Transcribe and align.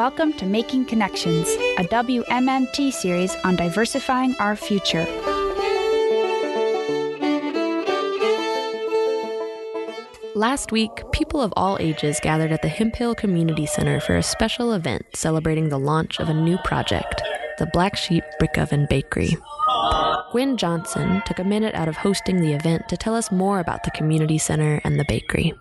Welcome 0.00 0.32
to 0.38 0.46
Making 0.46 0.86
Connections, 0.86 1.46
a 1.76 1.84
WMMT 1.84 2.90
series 2.90 3.36
on 3.44 3.54
diversifying 3.54 4.34
our 4.40 4.56
future. 4.56 5.04
Last 10.34 10.72
week, 10.72 10.90
people 11.12 11.42
of 11.42 11.52
all 11.54 11.76
ages 11.80 12.18
gathered 12.18 12.50
at 12.50 12.62
the 12.62 12.68
Hemphill 12.68 13.14
Community 13.14 13.66
Center 13.66 14.00
for 14.00 14.16
a 14.16 14.22
special 14.22 14.72
event 14.72 15.04
celebrating 15.12 15.68
the 15.68 15.78
launch 15.78 16.18
of 16.18 16.30
a 16.30 16.34
new 16.34 16.56
project, 16.64 17.20
the 17.58 17.66
Black 17.66 17.94
Sheep 17.94 18.24
Brick 18.38 18.56
Oven 18.56 18.86
Bakery. 18.88 19.36
Gwen 20.32 20.56
Johnson 20.56 21.20
took 21.26 21.38
a 21.38 21.44
minute 21.44 21.74
out 21.74 21.88
of 21.88 21.96
hosting 21.98 22.40
the 22.40 22.54
event 22.54 22.88
to 22.88 22.96
tell 22.96 23.14
us 23.14 23.30
more 23.30 23.60
about 23.60 23.84
the 23.84 23.90
community 23.90 24.38
center 24.38 24.80
and 24.82 24.98
the 24.98 25.04
bakery. 25.06 25.52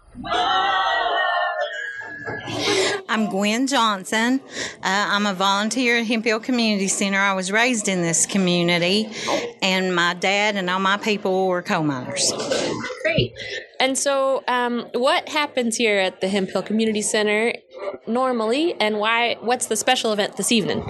I'm 3.10 3.28
Gwen 3.28 3.66
Johnson. 3.66 4.40
Uh, 4.76 4.82
I'm 4.84 5.26
a 5.26 5.34
volunteer 5.34 5.98
at 5.98 6.06
Hemphill 6.06 6.40
Community 6.40 6.88
Center. 6.88 7.18
I 7.18 7.34
was 7.34 7.52
raised 7.52 7.88
in 7.88 8.04
this 8.04 8.28
community, 8.28 9.10
and 9.64 9.96
my 9.96 10.14
dad 10.14 10.56
and 10.56 10.70
all 10.70 10.80
my 10.80 10.98
people 10.98 11.48
were 11.48 11.64
coal 11.64 11.82
miners. 11.82 12.32
Great. 13.02 13.34
And 13.80 13.98
so, 13.98 14.44
um, 14.48 14.90
what 14.94 15.28
happens 15.28 15.76
here 15.76 15.98
at 15.98 16.22
the 16.22 16.28
Hemphill 16.28 16.62
Community 16.62 17.02
Center 17.02 17.56
normally, 18.06 18.76
and 18.80 19.00
why? 19.00 19.38
What's 19.42 19.66
the 19.66 19.76
special 19.76 20.14
event 20.14 20.38
this 20.38 20.52
evening? 20.52 20.86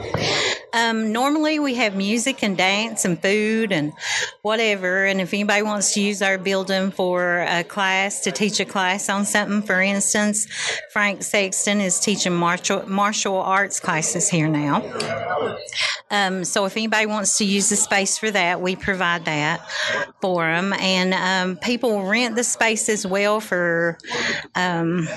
Um, 0.73 1.11
normally, 1.11 1.59
we 1.59 1.75
have 1.75 1.95
music 1.95 2.43
and 2.43 2.57
dance 2.57 3.05
and 3.05 3.21
food 3.21 3.71
and 3.71 3.93
whatever. 4.41 5.05
And 5.05 5.19
if 5.19 5.33
anybody 5.33 5.63
wants 5.63 5.93
to 5.93 6.01
use 6.01 6.21
our 6.21 6.37
building 6.37 6.91
for 6.91 7.39
a 7.39 7.63
class 7.63 8.21
to 8.21 8.31
teach 8.31 8.59
a 8.59 8.65
class 8.65 9.09
on 9.09 9.25
something, 9.25 9.61
for 9.61 9.81
instance, 9.81 10.47
Frank 10.91 11.23
Sexton 11.23 11.81
is 11.81 11.99
teaching 11.99 12.33
martial 12.33 12.87
martial 12.87 13.37
arts 13.37 13.79
classes 13.79 14.29
here 14.29 14.48
now. 14.48 14.84
Um, 16.11 16.43
so 16.43 16.65
if 16.65 16.76
anybody 16.76 17.05
wants 17.05 17.37
to 17.37 17.45
use 17.45 17.70
the 17.70 17.76
space 17.76 18.17
for 18.17 18.31
that, 18.31 18.61
we 18.61 18.76
provide 18.76 19.26
that 19.26 19.70
for 20.21 20.43
them, 20.43 20.73
and 20.73 21.13
um, 21.13 21.57
people 21.57 22.04
rent 22.04 22.35
the 22.35 22.43
space 22.43 22.89
as 22.89 23.05
well 23.05 23.39
for 23.39 23.98
um, 24.55 25.07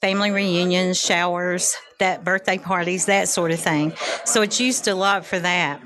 family 0.00 0.30
reunions, 0.30 0.98
showers, 0.98 1.76
that 1.98 2.24
birthday 2.24 2.58
parties, 2.58 3.06
that 3.06 3.28
sort 3.28 3.50
of 3.50 3.60
thing. 3.60 3.92
So 4.24 4.42
it's 4.42 4.60
used 4.60 4.88
a 4.88 4.94
lot 4.94 5.26
for 5.26 5.38
that. 5.38 5.80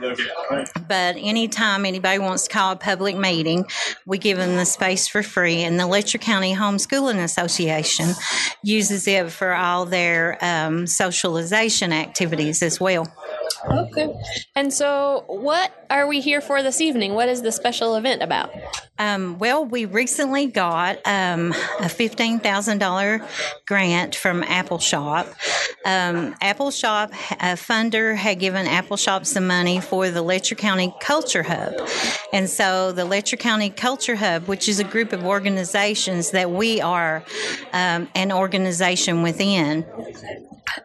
But 0.89 1.17
anytime 1.17 1.85
anybody 1.85 2.19
wants 2.19 2.45
to 2.45 2.53
call 2.53 2.73
a 2.73 2.77
public 2.77 3.17
meeting, 3.17 3.65
we 4.07 4.19
give 4.19 4.39
them 4.39 4.57
the 4.57 4.65
space 4.65 5.09
for 5.09 5.23
free. 5.23 5.63
And 5.63 5.79
the 5.79 5.87
Letcher 5.87 6.19
County 6.19 6.55
Homeschooling 6.55 7.23
Association 7.23 8.11
uses 8.63 9.09
it 9.09 9.31
for 9.31 9.55
all 9.55 9.87
their 9.87 10.39
um, 10.43 10.87
socialization 10.87 11.93
activities 11.93 12.63
as 12.63 12.81
well. 12.81 13.07
Okay. 13.69 14.13
And 14.57 14.73
so, 14.73 15.25
what 15.29 15.87
are 15.89 16.07
we 16.07 16.21
here 16.21 16.41
for 16.41 16.63
this 16.63 16.81
evening? 16.81 17.15
What 17.15 17.29
is 17.29 17.43
the 17.43 17.53
special 17.53 17.95
event 17.95 18.23
about? 18.23 18.51
Um, 18.99 19.39
well, 19.39 19.65
we 19.65 19.85
recently 19.85 20.47
got 20.47 20.97
um, 21.07 21.53
a 21.81 21.87
$15,000 21.87 23.27
grant 23.67 24.15
from 24.15 24.43
Appalshop. 24.43 25.27
Um, 25.85 26.35
Appalshop, 26.35 27.11
a 27.33 27.57
funder, 27.57 28.17
had 28.17 28.39
given 28.39 28.67
Appalshop 28.67 29.27
some 29.27 29.47
money 29.47 29.81
for 29.81 30.11
the 30.11 30.23
Letcher 30.23 30.55
County 30.55 30.95
Culture 31.01 31.43
Hub. 31.43 31.75
And 32.33 32.51
so, 32.51 32.93
the 32.93 33.05
Letcher 33.05 33.37
County 33.37 33.71
Culture 33.71 34.17
Hub, 34.17 34.49
which 34.49 34.69
is 34.69 34.81
a 34.81 34.85
group 34.85 35.13
of 35.13 35.25
organizations 35.25 36.33
that 36.33 36.51
we 36.51 36.81
are 36.81 37.25
um, 37.73 38.09
an 38.15 38.33
organization 38.33 39.23
within, 39.23 39.85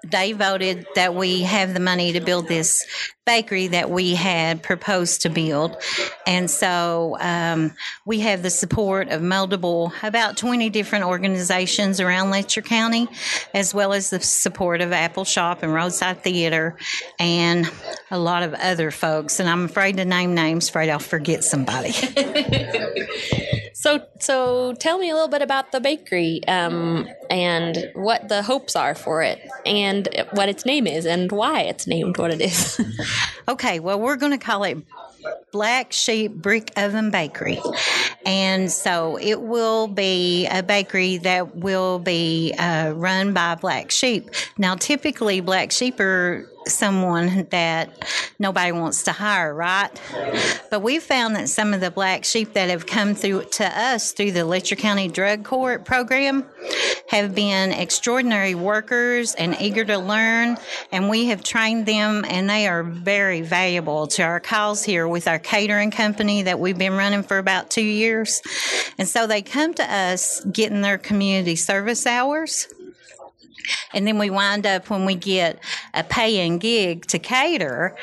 they 0.06 0.34
voted 0.34 0.86
that 0.96 1.16
we 1.16 1.44
have 1.44 1.74
the 1.74 1.80
money 1.80 2.14
to 2.14 2.22
build 2.22 2.48
this 2.48 2.86
bakery 3.28 3.68
that 3.68 3.92
we 3.92 4.16
had 4.16 4.64
proposed 4.64 5.22
to 5.22 5.30
build. 5.30 5.78
And 6.26 6.50
so 6.50 7.18
um, 7.20 7.74
we 8.06 8.22
have 8.22 8.42
the 8.42 8.50
support 8.50 9.10
of 9.10 9.22
multiple, 9.22 9.94
about 10.02 10.38
20 10.38 10.70
different 10.72 11.06
organizations 11.06 12.00
around 12.00 12.32
Letcher 12.32 12.64
County, 12.64 13.08
as 13.54 13.74
well 13.74 13.94
as 13.94 14.10
the 14.10 14.22
support 14.22 14.82
of 14.82 14.90
Appalshop 14.92 15.62
and 15.62 15.74
Roadside 15.74 16.24
Theater 16.24 16.78
and 17.20 17.70
a 18.10 18.18
lot 18.18 18.42
of 18.42 18.54
other 18.56 18.90
folks. 18.90 19.40
And 19.40 19.50
I'm 19.50 19.66
afraid 19.66 19.98
to 19.98 20.06
name 20.06 20.34
names, 20.34 20.70
afraid 20.70 20.90
I'll 20.90 20.98
forget 20.98 21.44
somebody. 21.44 21.92
So, 23.80 24.04
so 24.20 24.74
tell 24.74 24.98
me 24.98 25.12
a 25.12 25.14
little 25.14 25.30
bit 25.30 25.44
about 25.44 25.72
the 25.72 25.80
bakery 25.80 26.42
um, 26.48 27.08
and 27.30 27.92
what 27.94 28.28
the 28.28 28.42
hopes 28.42 28.76
are 28.76 28.96
for 28.96 29.22
it, 29.22 29.40
and 29.68 30.10
what 30.32 30.50
its 30.50 30.66
name 30.66 30.88
is, 30.88 31.06
and 31.06 31.32
why 31.32 31.62
it's 31.62 31.86
named 31.86 32.18
what 32.18 32.32
it 32.32 32.42
is. 32.42 32.82
okay, 33.48 33.80
well, 33.80 34.00
we're 34.00 34.16
going 34.16 34.32
to 34.32 34.38
call 34.38 34.64
it 34.64 34.78
Black 35.52 35.92
Sheep 35.92 36.34
Brick 36.34 36.72
Oven 36.78 37.12
Bakery. 37.12 37.60
And 38.26 38.72
so 38.72 39.18
it 39.18 39.42
will 39.42 39.88
be 39.88 40.48
a 40.48 40.62
bakery 40.62 41.18
that 41.18 41.56
will 41.56 42.00
be 42.00 42.54
uh, 42.58 42.92
run 42.92 43.34
by 43.34 43.56
Black 43.56 43.92
Sheep. 43.92 44.30
Now, 44.58 44.76
typically, 44.76 45.42
Black 45.42 45.72
Sheep 45.72 46.00
are 46.00 46.50
someone 46.70 47.48
that 47.50 47.90
nobody 48.40 48.72
wants 48.72 49.04
to 49.04 49.12
hire, 49.12 49.54
right? 49.54 49.90
But 50.70 50.82
we 50.82 51.00
found 51.00 51.36
that 51.36 51.50
some 51.50 51.74
of 51.74 51.82
the 51.82 51.92
black 51.92 52.26
sheep 52.26 52.54
that 52.54 52.70
have 52.70 52.86
come 52.86 53.16
through 53.16 53.46
to 53.54 53.66
us 53.66 54.12
through 54.12 54.32
the 54.34 54.46
Letcher 54.46 54.76
County 54.76 55.08
Drug 55.08 55.44
Court 55.44 55.86
program 55.86 56.46
have 57.10 57.34
been 57.34 57.72
extraordinary 57.72 58.56
workers 58.56 59.34
and 59.36 59.56
eager 59.62 59.86
to 59.86 59.98
learn, 59.98 60.58
and 60.92 61.10
we 61.10 61.28
have 61.28 61.44
trained 61.44 61.86
them, 61.86 62.26
and 62.28 62.50
they 62.50 62.68
are 62.68 62.84
very 62.84 63.42
valuable 63.42 64.08
to 64.08 64.24
our 64.24 64.40
cause 64.40 64.84
here 64.84 65.08
with 65.18 65.28
our 65.28 65.40
catering 65.40 65.90
company 65.90 66.44
that 66.44 66.60
we've 66.60 66.78
been 66.78 66.94
running 66.94 67.24
for 67.24 67.40
about 67.40 67.72
two 67.72 67.82
years. 67.82 68.40
And 69.00 69.08
so 69.08 69.26
they 69.26 69.42
come 69.42 69.74
to 69.74 69.84
us 69.84 70.42
getting 70.46 70.82
their 70.82 71.00
community 71.00 71.56
service 71.56 72.06
hours 72.06 72.68
and 73.94 74.08
then 74.08 74.20
we 74.20 74.30
wind 74.30 74.68
up 74.68 74.92
when 74.92 75.06
we 75.06 75.16
get 75.16 75.60
a 75.94 76.04
paying 76.04 76.60
gig 76.60 77.06
to 77.08 77.20
cater, 77.20 77.96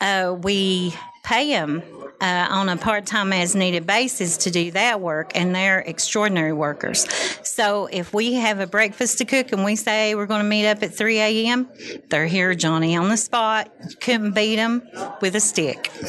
uh, 0.00 0.36
we 0.40 0.94
pay 1.22 1.50
them 1.50 1.82
uh, 2.20 2.46
on 2.50 2.68
a 2.68 2.76
part 2.76 3.04
time 3.04 3.32
as 3.32 3.56
needed 3.56 3.86
basis 3.86 4.36
to 4.38 4.50
do 4.50 4.70
that 4.70 5.00
work, 5.00 5.32
and 5.34 5.54
they're 5.54 5.80
extraordinary 5.80 6.52
workers. 6.52 7.06
So 7.42 7.86
if 7.86 8.14
we 8.14 8.34
have 8.34 8.60
a 8.60 8.66
breakfast 8.66 9.18
to 9.18 9.24
cook 9.24 9.52
and 9.52 9.64
we 9.64 9.74
say 9.74 10.14
we're 10.14 10.26
going 10.26 10.42
to 10.42 10.48
meet 10.48 10.68
up 10.68 10.82
at 10.82 10.94
3 10.94 11.18
a.m., 11.18 11.68
they're 12.10 12.26
here, 12.26 12.54
Johnny, 12.54 12.96
on 12.96 13.08
the 13.08 13.16
spot. 13.16 13.72
You 13.88 13.96
couldn't 13.96 14.32
beat 14.32 14.56
them 14.56 14.82
with 15.20 15.34
a 15.34 15.40
stick. 15.40 15.90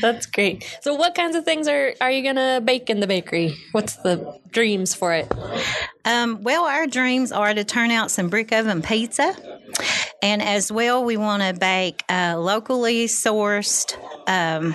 That's 0.00 0.26
great. 0.26 0.78
So, 0.80 0.94
what 0.94 1.14
kinds 1.14 1.36
of 1.36 1.44
things 1.44 1.68
are, 1.68 1.94
are 2.00 2.10
you 2.10 2.22
going 2.22 2.36
to 2.36 2.62
bake 2.64 2.88
in 2.88 3.00
the 3.00 3.06
bakery? 3.06 3.54
What's 3.72 3.96
the 3.96 4.38
dreams 4.50 4.94
for 4.94 5.12
it? 5.12 5.30
Um, 6.04 6.42
well, 6.42 6.64
our 6.64 6.86
dreams 6.86 7.32
are 7.32 7.52
to 7.52 7.64
turn 7.64 7.90
out 7.90 8.10
some 8.10 8.30
brick 8.30 8.52
oven 8.52 8.80
pizza. 8.80 9.36
And 10.22 10.42
as 10.42 10.72
well, 10.72 11.04
we 11.04 11.16
want 11.16 11.42
to 11.42 11.54
bake 11.58 12.02
uh, 12.08 12.36
locally 12.38 13.06
sourced 13.06 13.96
um, 14.26 14.74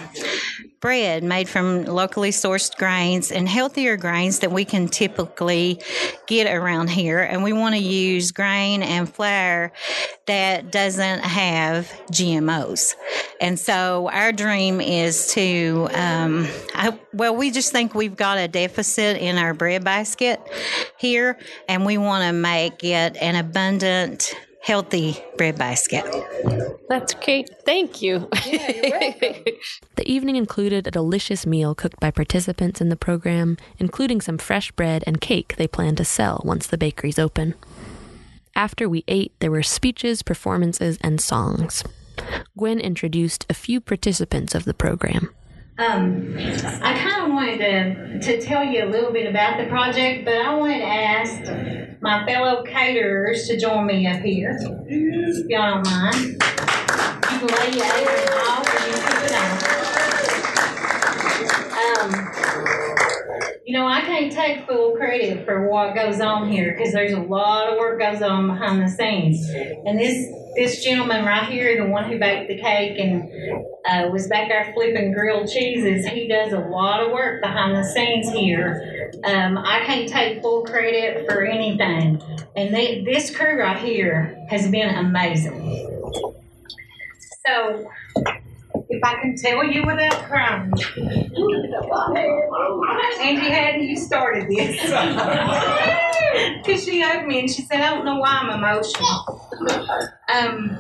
bread 0.84 1.24
made 1.24 1.48
from 1.48 1.86
locally 1.86 2.32
sourced 2.32 2.76
grains 2.76 3.32
and 3.32 3.48
healthier 3.48 3.96
grains 3.96 4.40
that 4.40 4.52
we 4.52 4.66
can 4.66 4.88
typically 4.90 5.82
get 6.28 6.54
around 6.54 6.90
here. 6.90 7.20
And 7.20 7.42
we 7.42 7.54
want 7.54 7.74
to 7.74 7.82
use 7.82 8.34
grain 8.34 8.84
and 8.84 9.08
flour 9.08 9.72
that 10.26 10.72
doesn't 10.74 11.22
have 11.22 11.86
GMOs. 12.12 12.96
And 13.40 13.58
so 13.58 14.10
our 14.12 14.34
dream 14.34 14.82
is 14.82 15.34
to, 15.34 15.88
um, 15.94 16.48
I, 16.76 16.98
well, 17.14 17.36
we 17.36 17.52
just 17.52 17.72
think 17.72 17.96
we've 17.96 18.18
got 18.18 18.38
a 18.38 18.50
deficit 18.50 19.18
in 19.18 19.38
our 19.38 19.54
bread 19.54 19.86
basket 19.86 20.42
here, 20.98 21.38
and 21.70 21.86
we 21.86 21.98
want 21.98 22.26
to 22.26 22.34
make 22.34 22.84
it 22.84 23.16
an 23.18 23.36
abundant 23.36 24.36
healthy 24.64 25.18
bread 25.38 25.58
basket. 25.58 26.06
That's 26.90 27.14
great. 27.14 27.50
Thank 27.66 28.02
you. 28.02 28.30
Yeah, 28.46 28.68
the 29.96 30.06
evening 30.06 30.38
included 30.38 30.88
a 30.88 30.92
delicious 30.92 31.46
meal 31.46 31.76
cooked 31.76 32.00
by 32.00 32.12
participants 32.12 32.80
in 32.80 32.90
the 32.90 32.96
program, 32.96 33.58
including 33.78 34.22
some 34.22 34.38
fresh 34.38 34.72
bread 34.72 35.04
and 35.06 35.20
cake 35.20 35.56
they 35.58 35.68
plan 35.68 35.96
to 35.98 36.06
sell 36.06 36.42
once 36.46 36.68
the 36.68 36.78
bakery's 36.78 37.20
open. 37.20 37.56
After 38.56 38.88
we 38.88 39.04
ate, 39.08 39.34
there 39.40 39.52
were 39.52 39.64
speeches, 39.64 40.24
performances, 40.24 40.98
and 41.02 41.20
songs. 41.20 41.84
Gwen 42.58 42.80
introduced 42.80 43.46
a 43.50 43.54
few 43.54 43.82
participants 43.82 44.56
of 44.56 44.66
the 44.66 44.74
program. 44.74 45.34
Um, 45.76 46.36
I 46.38 46.94
kind 47.00 47.26
of 47.26 47.32
wanted 47.32 47.58
to, 47.58 48.20
to 48.20 48.42
tell 48.42 48.64
you 48.64 48.84
a 48.84 48.90
little 48.90 49.12
bit 49.12 49.28
about 49.28 49.58
the 49.58 49.66
project, 49.66 50.24
but 50.24 50.36
I 50.36 50.54
wanted 50.54 50.80
to 50.80 50.86
ask 50.86 52.00
my 52.00 52.24
fellow 52.28 52.62
caterers 52.62 53.48
to 53.48 53.60
join 53.60 53.88
me 53.88 54.06
up 54.06 54.22
here, 54.22 54.56
if 54.88 55.48
y'all 55.48 55.82
don't 55.82 55.86
mind. 55.86 56.16
You 56.26 57.40
can 57.40 57.48
lay 57.48 57.76
your 57.76 57.86
apron 57.86 58.38
off 58.46 58.68
or 58.70 58.88
you 58.88 58.96
on. 59.36 59.93
You 63.66 63.80
know, 63.80 63.88
I 63.88 64.02
can't 64.02 64.30
take 64.30 64.68
full 64.68 64.96
credit 64.98 65.46
for 65.46 65.70
what 65.70 65.96
goes 65.96 66.20
on 66.20 66.52
here 66.52 66.76
because 66.76 66.92
there's 66.92 67.14
a 67.14 67.22
lot 67.22 67.70
of 67.70 67.78
work 67.78 67.98
goes 67.98 68.22
on 68.22 68.48
behind 68.48 68.82
the 68.82 68.90
scenes. 68.90 69.50
And 69.86 69.98
this 69.98 70.28
this 70.56 70.84
gentleman 70.84 71.26
right 71.26 71.50
here, 71.50 71.82
the 71.82 71.90
one 71.90 72.04
who 72.04 72.20
baked 72.20 72.50
the 72.50 72.58
cake 72.58 73.00
and 73.00 73.24
uh, 73.86 74.10
was 74.12 74.28
back 74.28 74.50
there 74.50 74.72
flipping 74.74 75.14
grilled 75.14 75.50
cheeses, 75.50 76.06
he 76.06 76.28
does 76.28 76.52
a 76.52 76.60
lot 76.60 77.02
of 77.02 77.12
work 77.12 77.42
behind 77.42 77.76
the 77.76 77.84
scenes 77.84 78.30
here. 78.32 79.12
Um, 79.24 79.58
I 79.58 79.84
can't 79.86 80.10
take 80.10 80.42
full 80.42 80.64
credit 80.64 81.26
for 81.26 81.44
anything. 81.44 82.22
And 82.56 82.76
they, 82.76 83.04
this 83.04 83.36
crew 83.36 83.60
right 83.60 83.78
here 83.78 84.38
has 84.50 84.70
been 84.70 84.94
amazing. 84.94 85.90
So, 87.48 87.90
if 88.94 89.04
I 89.04 89.16
can 89.22 89.36
tell 89.36 89.64
you 89.64 89.84
without 89.86 90.14
crying, 90.26 90.72
Angie, 93.22 93.50
hadn't 93.50 93.84
you 93.84 93.98
started 93.98 94.48
this? 94.50 94.80
Because 96.34 96.84
she 96.84 97.00
hugged 97.00 97.28
me 97.28 97.42
and 97.42 97.50
she 97.50 97.62
said, 97.62 97.80
I 97.82 97.94
don't 97.94 98.06
know 98.06 98.18
why 98.18 98.40
I'm 98.42 98.50
emotional. 98.58 99.52
Um, 100.34 100.80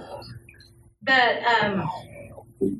but 1.03 1.43
um, 1.43 1.87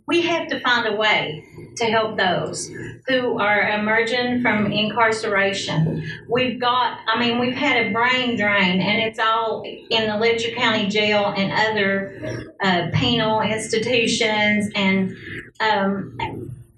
we 0.08 0.22
have 0.22 0.48
to 0.50 0.60
find 0.60 0.88
a 0.88 0.96
way 0.96 1.44
to 1.78 1.86
help 1.86 2.18
those 2.18 2.70
who 3.08 3.40
are 3.40 3.70
emerging 3.70 4.42
from 4.42 4.72
incarceration. 4.72 6.04
We've 6.30 6.60
got, 6.60 7.00
I 7.08 7.20
mean, 7.20 7.40
we've 7.40 7.56
had 7.56 7.88
a 7.88 7.92
brain 7.92 8.38
drain, 8.38 8.82
and 8.82 9.02
it's 9.02 9.20
all 9.20 9.64
in 9.66 10.08
the 10.08 10.18
Letcher 10.18 10.52
County 10.52 10.88
Jail 10.88 11.34
and 11.36 11.52
other 11.52 12.54
uh, 12.62 12.88
penal 12.94 13.42
institutions, 13.42 14.70
and 14.76 15.16
um, 15.60 16.18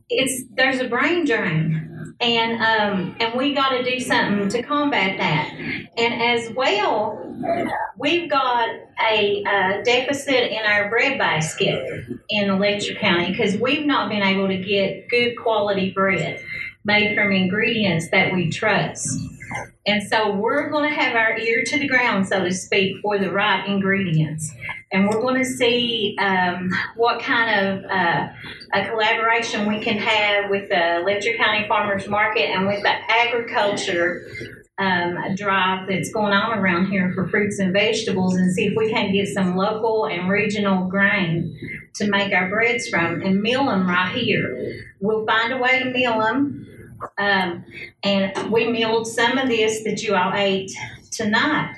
it's 0.09 0.43
there's 0.55 0.79
a 0.79 0.87
brain 0.87 1.25
drain. 1.25 1.81
And 2.21 2.61
um, 2.61 3.15
and 3.19 3.33
we 3.35 3.53
got 3.53 3.69
to 3.71 3.83
do 3.83 3.99
something 3.99 4.47
to 4.47 4.63
combat 4.63 5.17
that. 5.17 5.49
And 5.97 6.13
as 6.21 6.49
well, 6.55 7.21
we've 7.97 8.29
got 8.29 8.69
a 9.11 9.43
uh, 9.43 9.83
deficit 9.83 10.51
in 10.51 10.65
our 10.65 10.89
bread 10.89 11.17
basket 11.17 12.05
in 12.29 12.59
Letcher 12.59 12.95
County 12.95 13.31
because 13.31 13.57
we've 13.57 13.85
not 13.85 14.09
been 14.09 14.21
able 14.21 14.47
to 14.47 14.57
get 14.57 15.07
good 15.09 15.35
quality 15.35 15.91
bread 15.91 16.43
made 16.83 17.15
from 17.15 17.31
ingredients 17.31 18.09
that 18.11 18.33
we 18.33 18.49
trust. 18.49 19.07
And 19.87 20.07
so 20.07 20.35
we're 20.35 20.69
going 20.69 20.89
to 20.89 20.95
have 20.95 21.15
our 21.15 21.37
ear 21.37 21.63
to 21.63 21.79
the 21.79 21.87
ground, 21.87 22.27
so 22.27 22.43
to 22.43 22.51
speak, 22.51 23.01
for 23.01 23.19
the 23.19 23.31
right 23.31 23.67
ingredients. 23.67 24.51
And 24.91 25.07
we're 25.07 25.21
going 25.21 25.37
to 25.37 25.45
see 25.45 26.15
um, 26.19 26.71
what 26.95 27.21
kind 27.21 27.67
of 27.67 27.85
uh, 27.85 28.27
a 28.73 28.89
collaboration 28.89 29.67
we 29.67 29.79
can 29.79 29.97
have 29.97 30.49
with 30.49 30.69
the 30.69 31.03
Letcher 31.05 31.35
County 31.37 31.67
Farmers 31.67 32.07
Market 32.07 32.49
and 32.49 32.67
with 32.67 32.81
the 32.81 32.93
agriculture 33.11 34.54
um, 34.77 35.35
drive 35.35 35.87
that's 35.87 36.11
going 36.11 36.33
on 36.33 36.57
around 36.57 36.87
here 36.87 37.11
for 37.13 37.27
fruits 37.27 37.59
and 37.59 37.71
vegetables 37.71 38.35
and 38.35 38.53
see 38.53 38.65
if 38.65 38.73
we 38.75 38.91
can 38.91 39.13
get 39.13 39.27
some 39.29 39.55
local 39.55 40.05
and 40.05 40.29
regional 40.29 40.87
grain 40.87 41.57
to 41.95 42.07
make 42.09 42.33
our 42.33 42.49
breads 42.49 42.89
from 42.89 43.21
and 43.21 43.41
mill 43.41 43.65
them 43.65 43.87
right 43.87 44.13
here. 44.13 44.85
We'll 44.99 45.25
find 45.25 45.53
a 45.53 45.57
way 45.57 45.79
to 45.79 45.85
mill 45.91 46.19
them. 46.19 46.61
Um, 47.17 47.65
and 48.03 48.51
we 48.51 48.67
milled 48.67 49.07
some 49.07 49.37
of 49.37 49.47
this 49.47 49.83
that 49.83 50.01
you 50.01 50.15
all 50.15 50.33
ate 50.33 50.71
tonight 51.11 51.75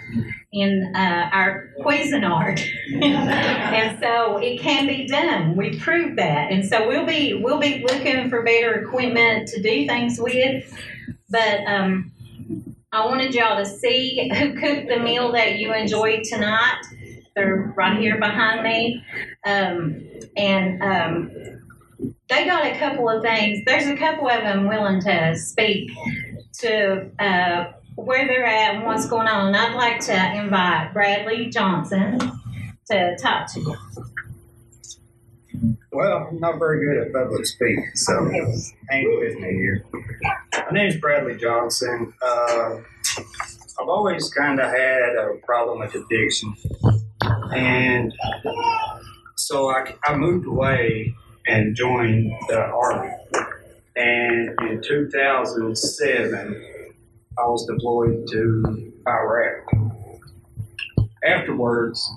in 0.52 0.94
uh, 0.96 1.30
our 1.32 1.70
Cuisinart, 1.82 2.60
and 3.02 4.00
so 4.00 4.38
it 4.38 4.60
can 4.60 4.88
be 4.88 5.08
done. 5.08 5.56
We 5.56 5.78
proved 5.80 6.18
that, 6.18 6.52
and 6.52 6.66
so 6.66 6.88
we'll 6.88 7.06
be 7.06 7.34
we'll 7.34 7.60
be 7.60 7.84
looking 7.84 8.30
for 8.30 8.44
better 8.44 8.76
equipment 8.76 9.48
to 9.50 9.62
do 9.62 9.88
things 9.88 10.20
with. 10.20 10.72
But 11.30 11.66
um, 11.68 12.12
I 12.98 13.06
wanted 13.06 13.36
y'all 13.36 13.64
to 13.64 13.66
see 13.66 14.28
who 14.34 14.60
cooked 14.60 14.88
the 14.88 14.98
meal 14.98 15.32
that 15.34 15.60
you 15.60 15.72
enjoyed 15.72 16.24
tonight. 16.24 16.82
They're 17.36 17.72
right 17.78 18.00
here 18.00 18.20
behind 18.20 18.64
me. 18.64 19.06
Um, 19.46 20.04
and 20.36 20.82
um, 20.82 21.32
they 22.28 22.46
got 22.46 22.66
a 22.66 22.76
couple 22.80 23.08
of 23.08 23.22
things. 23.22 23.60
There's 23.68 23.86
a 23.86 23.96
couple 23.96 24.28
of 24.28 24.42
them 24.42 24.68
willing 24.68 25.00
to 25.02 25.38
speak 25.38 25.92
to 26.62 27.12
uh, 27.20 27.74
where 27.94 28.26
they're 28.26 28.48
at 28.48 28.78
and 28.78 28.84
what's 28.84 29.08
going 29.08 29.28
on. 29.28 29.54
I'd 29.54 29.76
like 29.76 30.00
to 30.06 30.34
invite 30.36 30.92
Bradley 30.92 31.52
Johnson 31.52 32.18
to 32.90 33.16
talk 33.22 33.54
to 33.54 33.60
you. 33.60 33.76
Well, 35.98 36.28
I'm 36.30 36.40
not 36.40 36.60
very 36.60 36.86
good 36.86 37.08
at 37.08 37.12
public 37.12 37.44
speaking, 37.48 37.90
so 37.96 38.14
hang 38.88 39.20
with 39.20 39.40
me 39.40 39.50
here. 39.50 39.84
My 40.54 40.70
name 40.72 40.90
is 40.90 40.98
Bradley 40.98 41.38
Johnson. 41.38 42.14
Uh, 42.22 42.76
I've 43.82 43.90
always 43.90 44.30
kind 44.30 44.60
of 44.60 44.70
had 44.70 45.16
a 45.16 45.38
problem 45.44 45.80
with 45.80 45.96
addiction, 45.96 46.54
and 47.52 48.14
so 49.38 49.72
I, 49.72 49.96
I 50.06 50.16
moved 50.16 50.46
away 50.46 51.16
and 51.48 51.76
joined 51.76 52.32
the 52.48 52.60
Army. 52.60 53.16
And 53.96 54.50
in 54.70 54.84
2007, 54.84 56.94
I 57.40 57.42
was 57.42 57.66
deployed 57.66 58.28
to 58.34 58.94
Iraq. 59.08 59.66
Afterwards, 61.26 62.08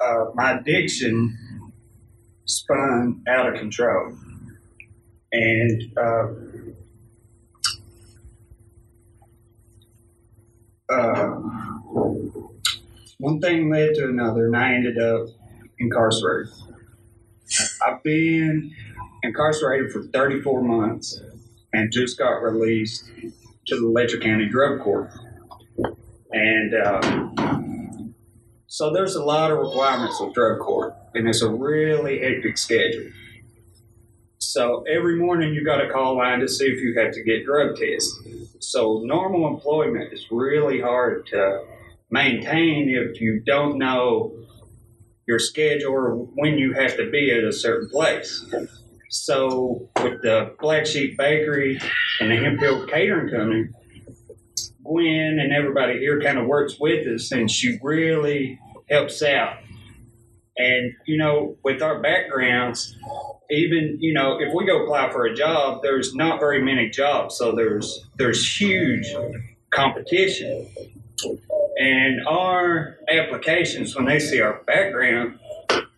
uh, 0.00 0.24
my 0.34 0.58
addiction 0.58 1.38
spun 2.52 3.22
out 3.26 3.52
of 3.52 3.58
control. 3.58 4.16
And 5.32 5.82
uh, 5.96 6.26
uh, 10.92 11.40
one 13.18 13.40
thing 13.40 13.70
led 13.70 13.94
to 13.94 14.08
another, 14.08 14.46
and 14.46 14.56
I 14.56 14.74
ended 14.74 14.98
up 14.98 15.28
incarcerated. 15.78 16.52
I've 17.86 18.02
been 18.02 18.72
incarcerated 19.22 19.92
for 19.92 20.02
34 20.04 20.62
months 20.62 21.20
and 21.72 21.92
just 21.92 22.18
got 22.18 22.42
released 22.42 23.10
to 23.66 23.80
the 23.80 23.86
Letcher 23.86 24.18
County 24.18 24.48
Drug 24.48 24.80
Court. 24.80 25.10
And 26.32 26.74
uh, 26.74 27.32
so 28.66 28.92
there's 28.92 29.16
a 29.16 29.22
lot 29.22 29.50
of 29.50 29.58
requirements 29.58 30.18
with 30.20 30.34
drug 30.34 30.58
court, 30.58 30.94
and 31.14 31.28
it's 31.28 31.42
a 31.42 31.50
really 31.50 32.20
hectic 32.20 32.58
schedule. 32.58 33.10
So 34.38 34.84
every 34.92 35.16
morning 35.16 35.54
you 35.54 35.64
got 35.64 35.78
to 35.78 35.88
call 35.90 36.16
line 36.16 36.40
to 36.40 36.48
see 36.48 36.66
if 36.66 36.80
you 36.80 36.98
have 37.00 37.12
to 37.14 37.22
get 37.22 37.44
drug 37.44 37.76
tested. 37.76 38.48
So 38.60 39.00
normal 39.04 39.48
employment 39.48 40.12
is 40.12 40.26
really 40.30 40.80
hard 40.80 41.26
to 41.28 41.64
maintain 42.10 42.90
if 42.90 43.20
you 43.20 43.40
don't 43.40 43.78
know 43.78 44.32
your 45.26 45.38
schedule 45.38 45.92
or 45.92 46.14
when 46.14 46.58
you 46.58 46.74
have 46.74 46.96
to 46.96 47.10
be 47.10 47.30
at 47.30 47.44
a 47.44 47.52
certain 47.52 47.88
place. 47.88 48.44
So 49.08 49.88
with 50.02 50.22
the 50.22 50.54
Black 50.60 50.86
Sheep 50.86 51.16
Bakery 51.16 51.80
and 52.20 52.30
the 52.30 52.36
Hemphill 52.36 52.86
Catering 52.86 53.30
Company, 53.30 53.68
Gwen 54.84 55.38
and 55.40 55.52
everybody 55.52 55.98
here 55.98 56.20
kind 56.20 56.38
of 56.38 56.46
works 56.46 56.76
with 56.80 57.06
us, 57.06 57.30
and 57.30 57.50
she 57.50 57.78
really 57.82 58.58
helps 58.90 59.22
out. 59.22 59.58
And, 60.56 60.92
you 61.06 61.16
know, 61.16 61.56
with 61.64 61.82
our 61.82 62.00
backgrounds, 62.00 62.96
even, 63.50 63.96
you 64.00 64.12
know, 64.12 64.38
if 64.38 64.52
we 64.54 64.66
go 64.66 64.84
apply 64.84 65.10
for 65.10 65.24
a 65.24 65.34
job, 65.34 65.80
there's 65.82 66.14
not 66.14 66.40
very 66.40 66.62
many 66.62 66.90
jobs. 66.90 67.36
So 67.36 67.54
there's, 67.54 68.06
there's 68.16 68.60
huge 68.60 69.06
competition. 69.70 70.68
And 71.76 72.26
our 72.26 72.98
applications, 73.10 73.96
when 73.96 74.04
they 74.04 74.18
see 74.18 74.40
our 74.40 74.62
background, 74.66 75.38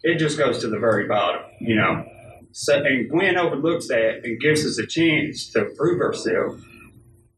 it 0.02 0.18
just 0.18 0.38
goes 0.38 0.61
to 0.61 0.68
the 0.68 0.78
very 0.78 1.08
bottom, 1.08 1.42
you 1.61 1.75
know. 1.75 2.04
So, 2.52 2.76
and 2.76 3.11
Gwen 3.11 3.37
overlooks 3.37 3.88
that 3.88 4.20
and 4.23 4.40
gives 4.40 4.64
us 4.64 4.78
a 4.78 4.87
chance 4.87 5.50
to 5.52 5.64
prove 5.76 6.00
ourselves. 6.00 6.62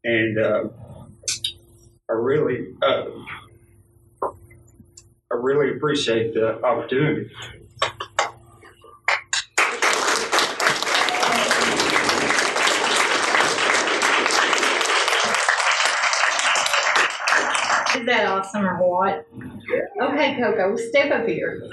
And 0.04 0.38
uh, 0.38 0.64
I 2.10 2.12
really, 2.12 2.74
uh, 2.82 3.04
I 5.32 5.34
really 5.34 5.76
appreciate 5.76 6.34
the 6.34 6.62
opportunity. 6.62 7.28
Is 17.96 18.06
that 18.06 18.26
awesome 18.28 18.64
or 18.64 18.76
what? 18.88 19.26
Okay, 20.00 20.36
Coco, 20.36 20.76
step 20.76 21.10
up 21.10 21.26
here. 21.26 21.68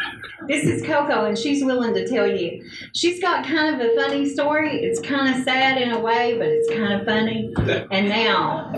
This 0.48 0.64
is 0.64 0.84
Coco, 0.84 1.26
and 1.26 1.38
she's 1.38 1.64
willing 1.64 1.94
to 1.94 2.08
tell 2.08 2.26
you. 2.26 2.68
She's 2.96 3.22
got 3.22 3.46
kind 3.46 3.76
of 3.76 3.82
a 3.82 3.96
funny 3.96 4.28
story. 4.28 4.84
It's 4.84 5.00
kind 5.00 5.36
of 5.36 5.44
sad 5.44 5.80
in 5.80 5.92
a 5.92 6.00
way, 6.00 6.38
but 6.40 6.48
it's 6.48 6.70
kind 6.72 6.94
of 6.94 7.06
funny. 7.06 7.54
And 7.92 8.10
now, 8.10 8.72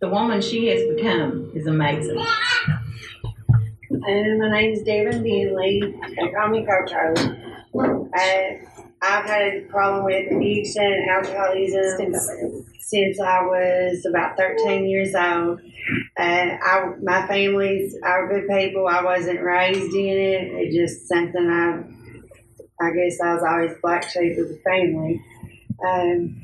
the 0.00 0.08
woman 0.08 0.42
she 0.42 0.66
has 0.66 0.82
become 0.94 1.50
is 1.54 1.66
amazing. 1.66 2.22
And 4.04 4.40
my 4.40 4.50
name 4.50 4.72
is 4.72 4.82
Devin 4.82 5.22
Bentley. 5.22 5.80
They 5.80 6.30
call 6.32 6.48
me 6.48 6.66
Charlie. 6.88 7.38
I, 8.14 8.60
I've 9.00 9.24
had 9.24 9.42
a 9.42 9.60
problem 9.68 10.04
with 10.04 10.32
addiction, 10.32 10.82
and 10.82 11.08
alcoholism, 11.08 12.64
since 12.80 13.20
I 13.20 13.42
was 13.42 14.04
about 14.04 14.36
13 14.36 14.88
years 14.88 15.14
old. 15.14 15.60
Uh, 16.18 16.22
I, 16.22 16.92
my 17.00 17.26
family's 17.28 17.94
are 18.02 18.28
good 18.28 18.48
people. 18.48 18.88
I 18.88 19.04
wasn't 19.04 19.40
raised 19.40 19.94
in 19.94 20.18
it. 20.18 20.50
It's 20.52 20.76
just 20.76 21.08
something 21.08 21.48
I, 21.48 22.84
I 22.84 22.90
guess 22.90 23.20
I 23.20 23.34
was 23.34 23.44
always 23.48 23.72
black 23.80 24.02
sheep 24.02 24.36
of 24.36 24.48
the 24.48 24.60
family. 24.64 25.22
Um, 25.86 26.42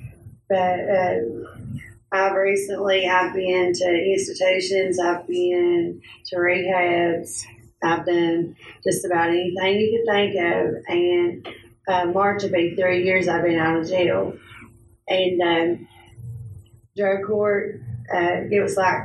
but 0.49 0.57
uh, 0.57 1.68
I've 2.11 2.35
recently 2.35 3.07
I've 3.07 3.35
been 3.35 3.73
to 3.73 4.13
institutions. 4.13 4.99
I've 4.99 5.27
been 5.27 6.01
to 6.27 6.37
rehabs. 6.37 7.45
I've 7.83 8.07
done 8.07 8.57
just 8.83 9.05
about 9.05 9.29
anything 9.29 9.81
you 9.81 9.99
could 9.99 10.15
think 10.15 10.35
of. 10.37 10.75
And 10.89 11.49
uh, 11.87 12.13
March 12.13 12.43
will 12.43 12.51
be 12.51 12.75
three 12.75 13.05
years 13.05 13.29
I've 13.29 13.45
been 13.45 13.59
out 13.59 13.79
of 13.79 13.89
jail. 13.89 14.33
And 15.07 15.41
um, 15.43 15.89
drug 16.97 17.27
court, 17.27 17.81
uh, 18.13 18.43
it 18.51 18.63
was 18.63 18.77
like, 18.77 19.03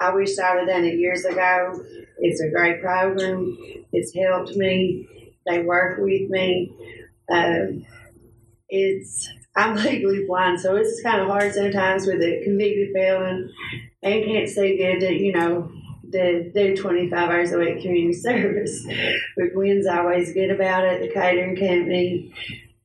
I 0.00 0.12
wish 0.14 0.38
I 0.38 0.54
would 0.54 0.68
have 0.68 0.68
done 0.68 0.84
it 0.84 0.98
years 0.98 1.24
ago. 1.24 1.84
It's 2.18 2.40
a 2.40 2.50
great 2.50 2.80
program. 2.80 3.56
It's 3.92 4.14
helped 4.14 4.56
me. 4.56 5.34
They 5.46 5.62
work 5.62 5.98
with 5.98 6.30
me. 6.30 6.72
Um, 7.32 7.84
it's 8.68 9.28
I'm 9.54 9.76
legally 9.84 10.24
blind, 10.26 10.60
so 10.60 10.76
it's 10.76 11.02
kind 11.02 11.20
of 11.20 11.28
hard 11.28 11.52
sometimes 11.52 12.06
with 12.06 12.22
a 12.22 12.42
convicted 12.44 12.92
felon 12.94 13.52
and 14.02 14.24
can't 14.24 14.48
see 14.48 14.76
good 14.76 15.00
to, 15.00 15.12
you 15.12 15.32
know, 15.32 15.70
to 16.12 16.50
do 16.52 16.76
25 16.76 17.30
hours 17.30 17.52
a 17.52 17.58
week 17.58 17.82
community 17.82 18.12
service. 18.20 18.84
But 19.36 19.54
Gwen's 19.54 19.86
always 19.86 20.32
good 20.32 20.50
about 20.50 20.84
it, 20.84 21.00
the 21.00 21.12
catering 21.12 21.56
company, 21.56 22.34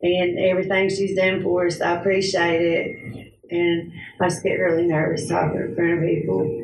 and 0.02 0.40
everything 0.40 0.90
she's 0.90 1.16
done 1.16 1.42
for 1.44 1.68
us. 1.68 1.82
I 1.82 1.96
appreciate 1.96 2.62
it. 2.62 3.34
And 3.50 3.94
I 4.20 4.28
just 4.28 4.44
get 4.44 4.56
really 4.56 4.86
nervous 4.86 5.28
talking 5.28 5.60
in 5.60 5.76
front 5.76 5.94
of 5.94 6.00
people. 6.02 6.64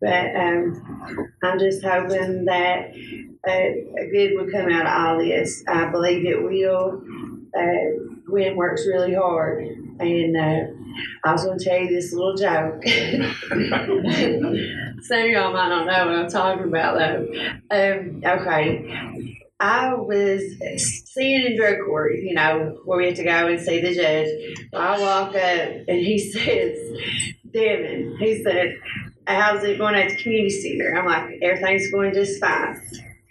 But 0.00 0.36
um, 0.36 1.32
I'm 1.42 1.58
just 1.58 1.84
hoping 1.84 2.46
that 2.46 2.94
a 3.46 4.08
good 4.10 4.32
will 4.34 4.50
come 4.50 4.70
out 4.70 4.86
of 4.86 4.92
all 4.92 5.18
this. 5.18 5.62
I 5.68 5.86
believe 5.90 6.26
it 6.26 6.42
will. 6.42 7.02
Uh, 7.56 8.14
Gwen 8.26 8.56
works 8.56 8.86
really 8.86 9.14
hard, 9.14 9.64
and 9.64 10.36
uh, 10.36 10.66
I 11.24 11.32
was 11.32 11.44
going 11.44 11.58
to 11.58 11.64
tell 11.64 11.78
you 11.78 11.88
this 11.88 12.12
little 12.12 12.34
joke. 12.34 12.82
Some 15.02 15.18
of 15.18 15.28
y'all 15.28 15.52
might 15.52 15.68
not 15.68 15.86
know 15.86 16.06
what 16.06 16.16
I'm 16.16 16.30
talking 16.30 16.64
about, 16.64 16.98
though. 16.98 17.26
Um, 17.70 18.22
okay. 18.24 19.38
I 19.60 19.94
was 19.94 20.42
seeing 21.06 21.46
in 21.46 21.56
drug 21.56 21.76
court, 21.86 22.16
you 22.16 22.34
know, 22.34 22.80
where 22.84 22.98
we 22.98 23.06
had 23.06 23.16
to 23.16 23.24
go 23.24 23.46
and 23.46 23.60
see 23.60 23.80
the 23.80 23.94
judge. 23.94 24.28
I 24.74 25.00
walk 25.00 25.30
up 25.30 25.70
and 25.88 25.98
he 25.98 26.18
says, 26.32 26.76
Devin, 27.52 28.16
he 28.18 28.42
said, 28.42 28.74
how's 29.26 29.62
it 29.64 29.78
going 29.78 29.94
at 29.94 30.10
the 30.10 30.22
community 30.22 30.50
center? 30.50 30.96
I'm 30.96 31.06
like, 31.06 31.38
everything's 31.40 31.90
going 31.90 32.14
just 32.14 32.40
fine. 32.40 32.80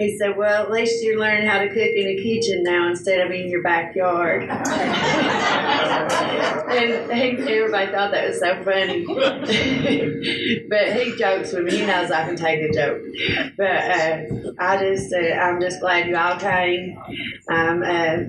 He 0.04 0.18
said, 0.18 0.36
Well, 0.36 0.64
at 0.64 0.72
least 0.72 1.02
you're 1.02 1.18
learning 1.18 1.48
how 1.48 1.60
to 1.60 1.70
cook 1.70 1.78
in 1.78 2.08
the 2.08 2.22
kitchen 2.22 2.64
now 2.64 2.90
instead 2.90 3.26
of 3.26 3.32
in 3.32 3.50
your 3.50 3.64
backyard. 3.64 4.44
and 6.74 7.12
he, 7.12 7.38
everybody 7.54 7.90
thought 7.90 8.12
that 8.12 8.28
was 8.28 8.40
so 8.40 8.62
funny. 8.64 9.06
but 10.70 10.94
he 10.94 11.16
jokes 11.18 11.54
with 11.54 11.64
me. 11.64 11.78
He 11.78 11.86
knows 11.86 12.12
I 12.12 12.26
can 12.26 12.36
take 12.36 12.70
a 12.70 12.74
joke. 12.74 13.02
But 13.56 13.66
uh, 13.66 14.24
I 14.60 14.78
just, 14.78 15.14
uh, 15.14 15.36
I'm 15.36 15.62
just 15.62 15.80
glad 15.80 16.08
you 16.08 16.18
all 16.18 16.38
came. 16.38 17.02
I'm 17.50 17.82
uh, 17.82 18.24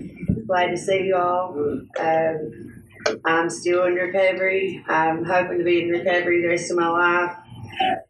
glad 0.47 0.67
to 0.67 0.79
see 0.79 1.07
you 1.07 1.17
all. 1.17 1.59
Um, 1.99 2.85
I'm 3.25 3.51
still 3.51 3.85
in 3.85 3.95
recovery. 3.95 4.85
I'm 4.87 5.25
hoping 5.25 5.59
to 5.59 5.65
be 5.65 5.83
in 5.83 5.89
recovery 5.89 6.41
the 6.41 6.49
rest 6.49 6.71
of 6.71 6.77
my 6.77 6.89
life. 6.89 7.37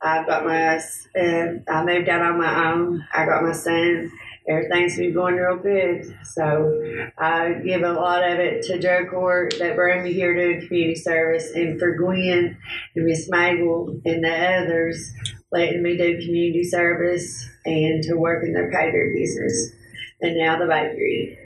I've 0.03 0.27
got 0.27 0.45
my, 0.45 0.77
uh, 0.77 1.53
I 1.69 1.85
moved 1.85 2.09
out 2.09 2.23
on 2.23 2.39
my 2.39 2.73
own. 2.73 3.07
I 3.13 3.27
got 3.27 3.43
my 3.43 3.53
son. 3.53 4.11
Everything's 4.47 4.99
been 4.99 5.15
going 5.15 5.37
real 5.37 5.57
good. 5.57 6.17
So 6.25 7.11
I 7.19 7.55
give 7.65 7.83
a 7.83 7.93
lot 7.93 8.23
of 8.23 8.39
it 8.39 8.63
to 8.65 8.79
drug 8.79 9.09
court 9.09 9.55
that 9.59 9.75
bring 9.75 10.05
me 10.05 10.13
here 10.13 10.35
doing 10.35 10.67
community 10.67 10.97
service 10.97 11.51
and 11.55 11.79
for 11.79 11.97
Gwen 11.97 12.57
and 12.95 13.07
Miss 13.07 13.31
Magel 13.31 14.01
and 14.05 14.23
the 14.23 14.63
others 14.63 15.13
letting 15.51 15.83
me 15.83 15.97
do 15.97 16.21
community 16.25 16.65
service 16.65 17.49
and 17.65 18.03
to 18.03 18.17
work 18.17 18.45
in 18.45 18.53
their 18.53 18.71
catering 18.71 19.15
business 19.15 19.73
and 20.21 20.37
now 20.37 20.59
the 20.59 20.67
bakery. 20.67 21.39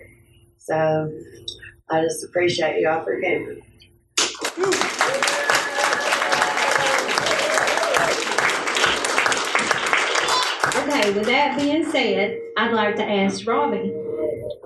So 0.59 1.13
I 1.91 2.03
just 2.03 2.25
appreciate 2.25 2.81
y'all 2.81 3.05
for 3.05 3.21
coming. 3.21 3.63
That 11.39 11.57
being 11.57 11.85
said, 11.85 12.37
I'd 12.57 12.73
like 12.73 12.97
to 12.97 13.05
ask 13.05 13.47
Robbie. 13.47 13.95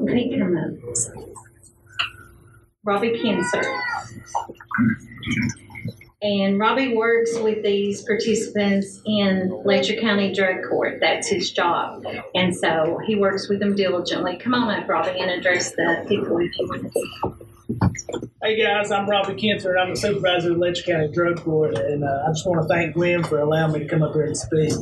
He 0.08 0.38
come 0.38 0.56
up. 0.56 0.70
Robbie 2.82 3.10
Kinser. 3.10 3.62
And 6.22 6.58
Robbie 6.58 6.96
works 6.96 7.38
with 7.38 7.62
these 7.62 8.02
participants 8.02 9.02
in 9.04 9.62
Letcher 9.66 9.96
County 10.00 10.32
Drug 10.32 10.64
Court. 10.66 10.98
That's 11.00 11.28
his 11.28 11.50
job. 11.52 12.06
And 12.34 12.56
so 12.56 12.98
he 13.06 13.16
works 13.16 13.50
with 13.50 13.58
them 13.60 13.74
diligently. 13.74 14.38
Come 14.38 14.54
on 14.54 14.70
up, 14.70 14.88
Robbie, 14.88 15.20
and 15.20 15.30
address 15.30 15.72
the 15.72 16.06
people 16.08 16.38
if 16.38 16.58
you 16.58 16.68
want 16.68 16.92
to. 16.92 18.28
Hey 18.42 18.60
guys, 18.62 18.90
I'm 18.90 19.08
Robbie 19.08 19.34
Kinser, 19.34 19.70
and 19.70 19.78
I'm 19.78 19.90
the 19.90 19.96
supervisor 19.96 20.52
of 20.52 20.58
Letcher 20.58 20.84
County 20.84 21.12
Drug 21.12 21.38
Court, 21.38 21.76
and 21.76 22.02
uh, 22.02 22.24
I 22.26 22.32
just 22.32 22.46
want 22.46 22.62
to 22.62 22.68
thank 22.68 22.94
Gwen 22.94 23.24
for 23.24 23.40
allowing 23.40 23.72
me 23.72 23.80
to 23.80 23.86
come 23.86 24.02
up 24.02 24.14
here 24.14 24.24
and 24.24 24.36
speak. 24.36 24.72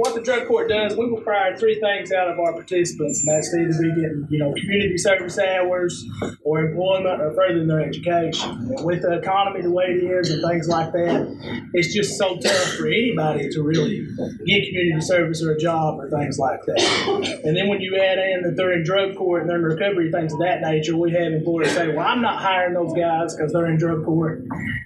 What 0.00 0.14
the 0.14 0.22
drug 0.22 0.48
court 0.48 0.70
does, 0.70 0.96
we 0.96 1.04
require 1.04 1.54
three 1.58 1.78
things 1.78 2.10
out 2.10 2.30
of 2.30 2.40
our 2.40 2.54
participants, 2.54 3.20
and 3.20 3.36
that's 3.36 3.52
either 3.52 3.82
be 3.82 4.00
getting, 4.00 4.26
you 4.30 4.38
know, 4.38 4.50
community 4.54 4.96
service 4.96 5.38
hours 5.38 6.06
or 6.42 6.60
employment 6.60 7.20
or 7.20 7.34
furthering 7.34 7.68
their 7.68 7.82
education. 7.82 8.76
With 8.82 9.02
the 9.02 9.18
economy 9.18 9.60
the 9.60 9.70
way 9.70 9.84
it 9.88 10.02
is 10.02 10.30
and 10.30 10.42
things 10.42 10.68
like 10.68 10.92
that, 10.92 11.70
it's 11.74 11.92
just 11.92 12.16
so 12.16 12.38
tough 12.38 12.76
for 12.78 12.86
anybody 12.86 13.50
to 13.50 13.62
really 13.62 14.06
get 14.46 14.68
community 14.68 15.02
service 15.02 15.42
or 15.42 15.52
a 15.52 15.58
job 15.58 16.00
or 16.00 16.08
things 16.08 16.38
like 16.38 16.64
that. 16.64 17.40
And 17.44 17.54
then 17.54 17.68
when 17.68 17.82
you 17.82 17.94
add 17.96 18.16
in 18.16 18.40
that 18.44 18.56
they're 18.56 18.72
in 18.72 18.84
drug 18.84 19.16
court 19.16 19.42
and 19.42 19.50
they're 19.50 19.58
in 19.58 19.64
recovery, 19.64 20.10
things 20.10 20.32
of 20.32 20.38
that 20.38 20.62
nature, 20.62 20.96
we 20.96 21.12
have 21.12 21.30
employers 21.30 21.72
say, 21.72 21.88
well, 21.88 22.06
I'm 22.06 22.22
not 22.22 22.40
hiring 22.40 22.72
those 22.72 22.94
guys 22.94 23.36
because 23.36 23.52
they're 23.52 23.66
in 23.66 23.76
drug 23.76 24.06
court. 24.06 24.44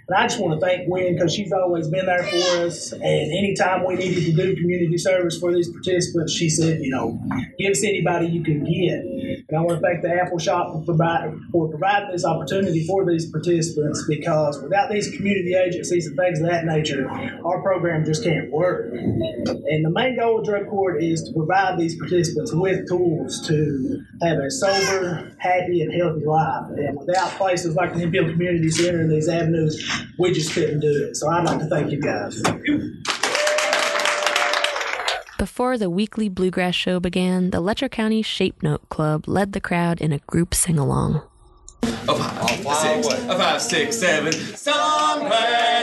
And 0.09 0.17
I 0.17 0.27
just 0.27 0.41
want 0.41 0.59
to 0.59 0.67
thank 0.67 0.89
Gwen 0.89 1.15
because 1.15 1.33
she's 1.33 1.53
always 1.53 1.87
been 1.87 2.07
there 2.07 2.25
for 2.25 2.67
us. 2.67 2.91
And 2.91 3.05
anytime 3.05 3.87
we 3.87 3.95
needed 3.95 4.25
to 4.25 4.33
do 4.33 4.57
community 4.57 4.99
service 5.05 5.39
for 5.39 5.53
these 5.53 5.71
participants. 5.71 6.33
She 6.33 6.49
said, 6.49 6.81
you 6.81 6.91
know, 6.91 7.21
give 7.59 7.71
us 7.71 7.85
anybody 7.85 8.27
you 8.27 8.43
can 8.43 8.65
get. 8.65 9.05
And 9.49 9.59
I 9.59 9.61
want 9.61 9.81
to 9.81 9.87
thank 9.87 10.03
the 10.03 10.09
Appalshop 10.09 10.73
for, 10.73 10.85
provide, 10.85 11.31
for 11.53 11.69
providing 11.69 12.11
this 12.13 12.25
opportunity 12.25 12.87
for 12.87 13.05
these 13.05 13.31
participants 13.31 14.05
because 14.09 14.61
without 14.63 14.91
these 14.91 15.15
community 15.15 15.55
agencies 15.55 16.07
and 16.07 16.17
things 16.17 16.41
of 16.41 16.47
that 16.47 16.65
nature, 16.65 17.09
our 17.45 17.63
program 17.63 18.05
just 18.05 18.25
can't 18.25 18.51
work. 18.51 18.93
And 18.93 19.85
the 19.85 19.91
main 19.91 20.19
goal 20.19 20.41
of 20.41 20.47
Drug 20.47 20.69
Court 20.69 21.03
is 21.03 21.23
to 21.25 21.33
provide 21.33 21.79
these 21.79 21.99
participants 21.99 22.53
with 22.53 22.89
tools 22.89 23.47
to 23.47 24.03
have 24.23 24.39
a 24.39 24.51
sober, 24.51 25.37
happy, 25.39 25.83
and 25.83 25.93
healthy 25.93 26.25
life. 26.25 26.71
And 26.77 26.99
without 26.99 27.31
places 27.33 27.75
like 27.75 27.93
the 27.93 28.01
Hemphill 28.01 28.31
Community 28.31 28.71
Center 28.71 29.01
and 29.01 29.11
these 29.11 29.29
avenues, 29.29 30.05
we 30.19 30.33
just 30.33 30.53
couldn't 30.53 30.81
do 30.81 31.09
it. 31.09 31.17
So 31.17 31.29
I'd 31.29 31.45
like 31.45 31.59
to 31.59 31.67
thank 31.67 31.91
you 31.91 32.01
guys. 32.01 32.43
Before 35.45 35.77
the 35.77 35.91
weekly 35.91 36.31
bluegrass 36.31 36.75
show 36.75 36.99
began, 36.99 37.51
the 37.51 37.61
Letcher 37.61 37.91
County 37.91 38.23
Shape 38.23 38.63
Note 38.63 38.89
Club 38.89 39.29
led 39.29 39.53
the 39.53 39.61
crowd 39.61 40.01
in 40.01 40.11
a 40.11 40.21
group 40.21 40.55
sing 40.55 40.79
along. 40.79 41.21
A 41.83 41.87
five, 42.15 43.05
six, 43.05 43.25
a 43.25 43.37
five, 43.37 43.61
six, 43.61 43.99
seven. 43.99 44.33